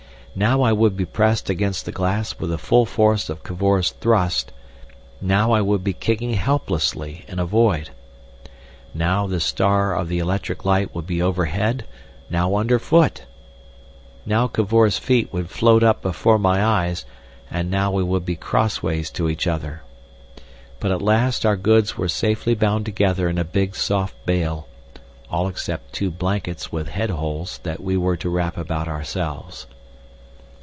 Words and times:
Now 0.33 0.61
I 0.61 0.71
would 0.71 0.95
be 0.95 1.03
pressed 1.05 1.49
against 1.49 1.83
the 1.85 1.91
glass 1.91 2.39
with 2.39 2.51
the 2.51 2.57
full 2.57 2.85
force 2.85 3.29
of 3.29 3.43
Cavor's 3.43 3.91
thrust, 3.91 4.53
now 5.19 5.51
I 5.51 5.59
would 5.59 5.83
be 5.83 5.91
kicking 5.91 6.35
helplessly 6.35 7.25
in 7.27 7.37
a 7.37 7.45
void. 7.45 7.89
Now 8.93 9.27
the 9.27 9.41
star 9.41 9.93
of 9.93 10.07
the 10.07 10.19
electric 10.19 10.63
light 10.63 10.95
would 10.95 11.05
be 11.05 11.21
overhead, 11.21 11.83
now 12.29 12.55
under 12.55 12.79
foot. 12.79 13.25
Now 14.25 14.47
Cavor's 14.47 14.97
feet 14.97 15.33
would 15.33 15.49
float 15.49 15.83
up 15.83 16.01
before 16.01 16.39
my 16.39 16.63
eyes, 16.63 17.03
and 17.49 17.69
now 17.69 17.91
we 17.91 18.01
would 18.01 18.23
be 18.25 18.37
crossways 18.37 19.09
to 19.11 19.29
each 19.29 19.47
other. 19.47 19.81
But 20.79 20.91
at 20.91 21.01
last 21.01 21.45
our 21.45 21.57
goods 21.57 21.97
were 21.97 22.07
safely 22.07 22.55
bound 22.55 22.85
together 22.85 23.27
in 23.27 23.37
a 23.37 23.43
big 23.43 23.75
soft 23.75 24.15
bale, 24.25 24.69
all 25.29 25.49
except 25.49 25.91
two 25.91 26.09
blankets 26.09 26.71
with 26.71 26.87
head 26.87 27.09
holes 27.09 27.59
that 27.63 27.83
we 27.83 27.97
were 27.97 28.15
to 28.15 28.29
wrap 28.29 28.55
about 28.57 28.87
ourselves. 28.87 29.67